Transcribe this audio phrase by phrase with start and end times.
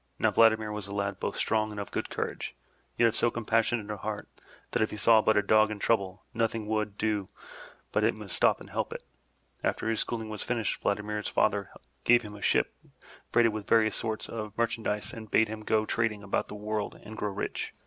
[0.17, 2.55] Now Vladimir was a lad both strong and of good courage,
[2.97, 4.27] yet of so compassionate a heart
[4.71, 7.27] that if he saw but a dog in trouble, nothing would do
[7.91, 9.03] but he must stop and help it.
[9.63, 11.69] After his schooling was finished, Vladimir's father
[12.03, 12.73] gave him a ship
[13.31, 17.15] freighted with various sorts of merchandise and bade him go trading about the world and
[17.15, 17.75] grow rich.